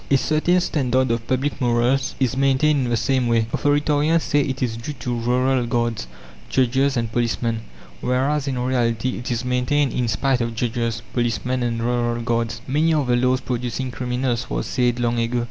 [0.09, 3.43] A certain standard of public morals is maintained in the same way.
[3.51, 6.07] Authoritarians say it is due to rural guards,
[6.49, 7.61] judges, and policemen,
[8.01, 12.61] whereas in reality it is maintained in spite of judges, policemen, and rural guards.
[12.65, 15.39] "Many are the laws producing criminals!" was said long ago.